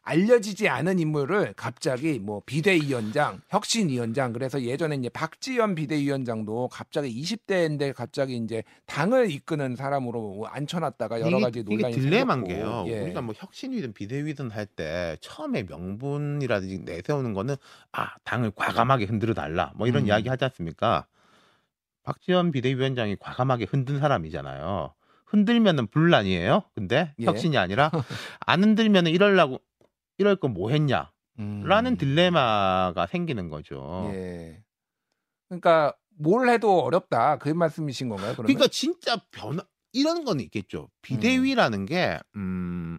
알려지지 0.08 0.70
않은 0.70 0.98
인물을 0.98 1.52
갑자기 1.54 2.18
뭐 2.18 2.40
비대위원장, 2.46 3.42
혁신위원장 3.50 4.32
그래서 4.32 4.62
예전에 4.62 4.96
이제 4.96 5.10
박지원 5.10 5.74
비대위원장도 5.74 6.68
갑자기 6.68 7.14
20대인데 7.22 7.92
갑자기 7.92 8.36
이제 8.36 8.62
당을 8.86 9.30
이끄는 9.30 9.76
사람으로 9.76 10.46
앉혀놨다가 10.48 11.20
여러 11.20 11.38
가지 11.40 11.60
이게, 11.60 11.74
논란이 11.74 11.92
이게 11.94 12.00
딜레마인. 12.02 12.44
게요. 12.44 12.84
예. 12.88 13.00
우리가 13.00 13.20
뭐 13.20 13.34
혁신이든 13.36 13.92
비대위든 13.92 14.50
할 14.50 14.68
때 14.68 15.16
처음에 15.22 15.64
명분이라든지 15.64 16.80
내세우는 16.84 17.32
거는 17.32 17.56
아 17.92 18.10
당을 18.24 18.52
과감하게 18.54 19.06
흔들어 19.06 19.32
달라 19.34 19.72
뭐 19.76 19.86
이런 19.88 20.02
음. 20.02 20.06
이야기 20.08 20.28
하지 20.28 20.44
않습니까? 20.44 21.06
박지원 22.02 22.52
비대위원장이 22.52 23.16
과감하게 23.16 23.66
흔든 23.68 23.98
사람이잖아요. 23.98 24.92
흔들면은 25.24 25.86
분란이에요. 25.88 26.62
근데 26.74 27.14
예. 27.18 27.24
혁신이 27.24 27.56
아니라 27.58 27.90
안 28.40 28.62
흔들면은 28.62 29.10
이럴라고 29.10 29.58
이럴 30.18 30.36
거뭐 30.36 30.70
했냐? 30.70 31.10
음. 31.38 31.62
라는 31.64 31.96
딜레마가 31.96 33.06
생기는 33.06 33.48
거죠. 33.48 34.10
예. 34.12 34.62
그러니까 35.48 35.94
뭘 36.18 36.48
해도 36.48 36.80
어렵다 36.80 37.38
그 37.38 37.48
말씀이신 37.48 38.08
건가요? 38.08 38.32
그러면? 38.32 38.46
그러니까 38.46 38.68
진짜 38.68 39.16
변화 39.30 39.62
이런 39.92 40.24
건 40.24 40.40
있겠죠. 40.40 40.90
비대위라는 41.02 41.86
게 41.86 42.18
음. 42.36 42.98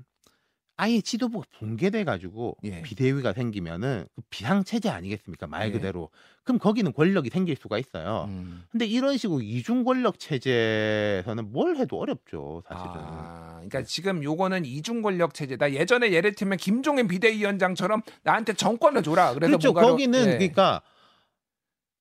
아예 0.81 1.01
지도부가 1.01 1.45
붕괴돼 1.59 2.05
가지고 2.05 2.55
예. 2.63 2.81
비대위가 2.81 3.33
생기면은 3.33 4.05
그 4.15 4.21
비상 4.29 4.63
체제 4.63 4.87
아니겠습니까? 4.89 5.45
말 5.45 5.67
예. 5.67 5.71
그대로. 5.73 6.09
그럼 6.45 6.57
거기는 6.57 6.93
권력이 6.93 7.29
생길 7.29 7.57
수가 7.57 7.77
있어요. 7.77 8.27
음. 8.29 8.63
근데 8.71 8.85
이런 8.85 9.17
식으로 9.17 9.41
이중 9.41 9.83
권력 9.83 10.19
체제에서는 10.19 11.51
뭘 11.51 11.75
해도 11.75 11.99
어렵죠, 11.99 12.63
사실은. 12.65 12.93
아, 12.95 13.55
그러니까 13.55 13.83
지금 13.83 14.23
요거는 14.23 14.63
이중 14.63 15.01
권력 15.01 15.33
체제다. 15.33 15.73
예전에 15.73 16.13
예를 16.13 16.33
들면 16.33 16.57
김종인 16.57 17.09
비대위원장처럼 17.09 18.01
나한테 18.23 18.53
정권을 18.53 19.03
줘라. 19.03 19.33
그래서 19.33 19.57
그렇죠. 19.57 19.73
뭔가로- 19.73 19.81
거기는 19.89 20.17
예. 20.17 20.23
그러니까 20.37 20.81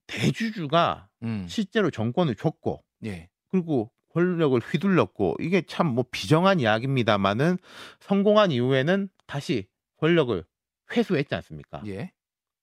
대주주가 0.06 1.08
음. 1.24 1.46
실제로 1.48 1.90
정권을 1.90 2.36
줬고 2.36 2.84
예. 3.06 3.28
그리고 3.50 3.90
권력을 4.18 4.58
휘둘렀고 4.60 5.36
이게 5.40 5.62
참 5.62 5.88
뭐 5.94 6.04
비정한 6.10 6.58
이야기입니다만은 6.60 7.56
성공한 8.00 8.50
이후에는 8.50 9.08
다시 9.26 9.68
권력을 9.98 10.44
회수했지 10.92 11.34
않습니까? 11.36 11.82
예. 11.86 12.12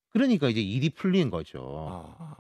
그러니까 0.09 0.50
이제 0.50 0.62
일이 0.62 0.89
풀린 0.89 1.29
거죠. 1.29 2.15
아, 2.19 2.35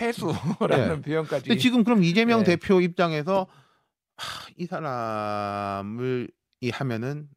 회수라는 0.00 1.02
표현까지. 1.02 1.48
근데 1.48 1.60
지금 1.60 1.84
그럼 1.84 2.02
이재명 2.04 2.40
예. 2.40 2.44
대표 2.44 2.80
입장에서 2.80 3.46
하, 4.16 4.48
이 4.56 4.66
사람을 4.66 6.30
이 6.60 6.70
하면은 6.70 7.28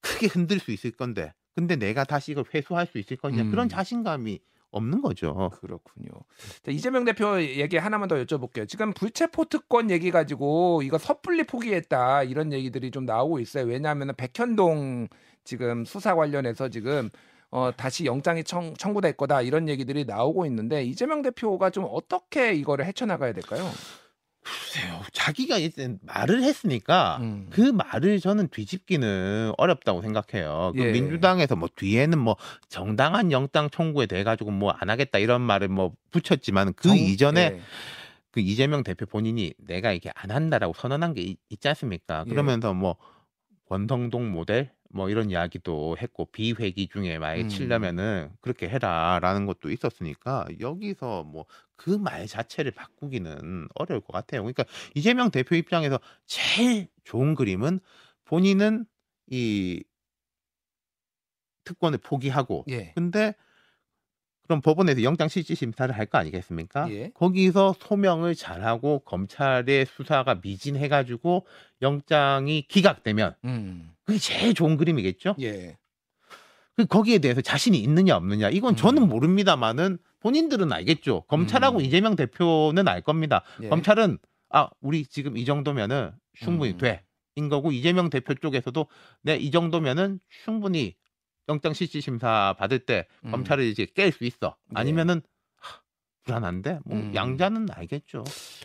크게 0.00 0.26
흔들 0.26 0.58
수 0.58 0.70
있을 0.72 0.90
건데 0.92 1.34
근데 1.54 1.76
내가 1.76 2.04
다시 2.04 2.32
이걸 2.32 2.44
회수할 2.54 2.86
수 2.86 2.98
있을 2.98 3.16
거냐 3.16 3.42
음. 3.42 3.50
그런 3.50 3.68
자신감이 3.68 4.38
없는 4.76 5.02
거죠. 5.02 5.50
그렇군요. 5.60 6.10
자, 6.62 6.70
이재명 6.70 7.04
대표 7.04 7.40
얘기 7.40 7.76
하나만 7.76 8.08
더 8.08 8.16
여쭤볼게요. 8.16 8.68
지금 8.68 8.92
불체포 8.92 9.46
특권 9.46 9.90
얘기 9.90 10.10
가지고 10.10 10.82
이거 10.82 10.98
섣불리 10.98 11.44
포기했다 11.44 12.22
이런 12.22 12.52
얘기들이 12.52 12.90
좀 12.90 13.04
나오고 13.04 13.40
있어요. 13.40 13.64
왜냐하면 13.64 14.12
백현동 14.16 15.08
지금 15.44 15.84
수사 15.84 16.14
관련해서 16.14 16.68
지금 16.68 17.10
어, 17.50 17.70
다시 17.76 18.04
영장이 18.04 18.44
청, 18.44 18.74
청구될 18.74 19.14
거다 19.16 19.42
이런 19.42 19.68
얘기들이 19.68 20.04
나오고 20.04 20.46
있는데 20.46 20.84
이재명 20.84 21.22
대표가 21.22 21.70
좀 21.70 21.86
어떻게 21.88 22.52
이거를 22.54 22.84
헤쳐나가야 22.86 23.32
될까요? 23.32 23.70
글쎄요. 24.42 24.85
자기가 25.12 25.58
일단 25.58 25.98
말을 26.02 26.42
했으니까 26.42 27.18
음. 27.20 27.46
그 27.50 27.60
말을 27.60 28.20
저는 28.20 28.48
뒤집기는 28.48 29.52
어렵다고 29.58 30.02
생각해요. 30.02 30.72
그 30.76 30.82
예. 30.84 30.92
민주당에서 30.92 31.56
뭐 31.56 31.68
뒤에는 31.74 32.18
뭐 32.18 32.36
정당한 32.68 33.32
영장 33.32 33.70
청구에 33.70 34.06
대해 34.06 34.24
가지고 34.24 34.50
뭐 34.50 34.72
안 34.78 34.90
하겠다 34.90 35.18
이런 35.18 35.40
말을 35.42 35.68
뭐 35.68 35.94
붙였지만 36.10 36.74
그 36.74 36.88
정- 36.88 36.96
이전에 36.98 37.40
예. 37.40 37.60
그 38.30 38.40
이재명 38.40 38.82
대표 38.82 39.06
본인이 39.06 39.54
내가 39.58 39.92
이게 39.92 40.10
안 40.14 40.30
한다라고 40.30 40.74
선언한 40.74 41.14
게 41.14 41.22
있, 41.22 41.38
지 41.60 41.68
않습니까? 41.68 42.24
예. 42.26 42.30
그러면서 42.30 42.74
뭐 42.74 42.96
권성동 43.68 44.30
모델 44.30 44.70
뭐 44.90 45.10
이런 45.10 45.30
이야기도 45.30 45.96
했고 46.00 46.26
비회기 46.26 46.88
중에 46.88 47.18
만약에 47.18 47.42
음. 47.42 47.48
치려면은 47.48 48.30
그렇게 48.40 48.68
해라라는 48.68 49.46
것도 49.46 49.70
있었으니까 49.70 50.46
여기서 50.60 51.24
뭐 51.24 51.44
그 51.76 51.90
말 51.98 52.26
자체를 52.26 52.72
바꾸기는 52.72 53.68
어려울 53.74 54.00
것 54.00 54.12
같아요. 54.12 54.42
그러니까 54.42 54.64
이재명 54.94 55.30
대표 55.30 55.54
입장에서 55.56 55.98
제일 56.26 56.88
좋은 57.04 57.34
그림은 57.34 57.80
본인은 58.24 58.86
이 59.28 59.82
특권을 61.64 61.98
포기하고 61.98 62.64
예. 62.68 62.92
근데 62.94 63.34
그럼 64.44 64.60
법원에서 64.60 65.02
영장 65.02 65.28
실질 65.28 65.56
심사를 65.56 65.92
할 65.96 66.06
거 66.06 66.18
아니겠습니까? 66.18 66.88
예. 66.92 67.10
거기서 67.14 67.74
소명을 67.80 68.36
잘하고 68.36 69.00
검찰의 69.00 69.86
수사가 69.86 70.36
미진해가지고 70.36 71.46
영장이 71.82 72.62
기각되면 72.68 73.34
음. 73.44 73.92
그게 74.04 74.18
제일 74.18 74.54
좋은 74.54 74.76
그림이겠죠? 74.76 75.34
예. 75.40 75.76
그 76.76 76.84
거기에 76.86 77.18
대해서 77.18 77.40
자신이 77.40 77.78
있느냐 77.78 78.16
없느냐 78.16 78.50
이건 78.50 78.76
저는 78.76 79.04
음. 79.04 79.08
모릅니다만은 79.08 79.98
본인들은 80.20 80.72
알겠죠. 80.72 81.22
검찰하고 81.22 81.78
음. 81.78 81.84
이재명 81.84 82.16
대표는 82.16 82.86
알 82.86 83.00
겁니다. 83.00 83.42
예. 83.62 83.68
검찰은 83.68 84.18
아 84.50 84.68
우리 84.80 85.06
지금 85.06 85.36
이 85.36 85.44
정도면은 85.44 86.12
충분히 86.34 86.72
음. 86.72 86.78
돼. 86.78 87.02
인 87.38 87.48
거고 87.50 87.70
이재명 87.70 88.08
대표 88.10 88.34
쪽에서도 88.34 88.86
네 89.22 89.36
이 89.36 89.50
정도면은 89.50 90.20
충분히 90.44 90.94
영장 91.48 91.72
실질 91.74 92.00
심사 92.02 92.54
받을 92.58 92.78
때 92.78 93.06
음. 93.24 93.30
검찰을 93.30 93.64
이제 93.64 93.84
깰 93.86 94.10
수 94.12 94.24
있어. 94.24 94.56
네. 94.70 94.80
아니면은 94.80 95.20
하, 95.58 95.80
불안한데 96.24 96.80
뭐 96.84 96.96
음. 96.98 97.12
양자는 97.14 97.68
알겠죠. 97.70 98.24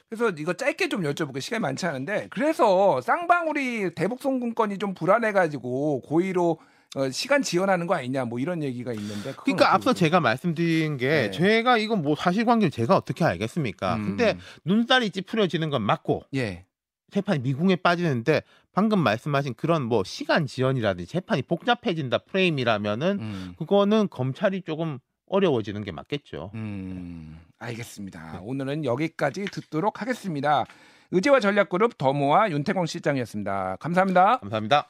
그래서 0.10 0.30
이거 0.38 0.54
짧게 0.54 0.90
좀 0.90 1.04
여쭤볼게요. 1.04 1.42
시간이 1.42 1.62
많지 1.62 1.86
않은데 1.86 2.28
그래서 2.30 3.00
쌍방울이 3.02 3.94
대북 3.94 4.22
송금권이 4.22 4.78
좀 4.80 4.94
불안해가지고 4.94 6.02
고의로 6.02 6.60
어, 6.96 7.10
시간 7.10 7.42
지연하는 7.42 7.88
거 7.88 7.96
아니냐 7.96 8.26
뭐 8.26 8.40
이런 8.40 8.64
얘기가 8.64 8.92
있는데 8.94 9.34
그러니까 9.34 9.74
앞서? 9.74 9.94
제가 9.94 10.20
말씀드린 10.20 10.98
게 10.98 11.08
네. 11.08 11.32
제가 11.32 11.78
이건 11.78 12.02
뭐 12.02 12.16
사실관계를 12.16 12.72
제가 12.72 12.98
어떻게 12.98 13.24
알겠습니까? 13.24 13.96
음. 13.96 14.04
근데 14.04 14.38
눈살이 14.66 15.12
찌푸려지는 15.12 15.70
건 15.70 15.84
맞고 15.84 16.24
예. 16.36 16.66
재판이 17.12 17.40
미궁에 17.40 17.78
빠지는데 17.78 18.42
방금 18.74 19.00
말씀하신 19.00 19.54
그런 19.56 19.84
뭐 19.84 20.04
시간 20.04 20.46
지연이라든지 20.46 21.10
재판이 21.10 21.44
복잡해진다 21.44 22.20
프레임이라면은 22.20 23.18
음. 23.20 23.54
그거는 23.58 24.08
검찰이 24.10 24.62
조금 24.62 25.00
어려워지는 25.28 25.84
게 25.84 25.92
맞겠죠. 25.92 26.52
음, 26.56 27.40
알겠습니다. 27.58 28.34
네. 28.34 28.40
오늘은 28.42 28.84
여기까지 28.86 29.46
듣도록 29.46 30.02
하겠습니다. 30.02 30.66
의제와 31.12 31.40
전략그룹 31.40 31.98
더모와 31.98 32.52
윤태광 32.52 32.86
실장이었습니다. 32.86 33.78
감사합니다. 33.80 34.40
감사합니다. 34.40 34.90